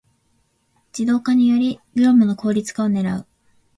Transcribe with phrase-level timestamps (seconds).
[0.77, 3.27] ⅱ 自動化により業務の効率化を狙う